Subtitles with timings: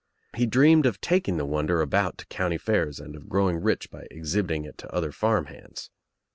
[0.35, 4.07] He dreamed of taking the wonder about to county fairs and of growing rich by
[4.09, 5.91] exhibiting it to other farm hands.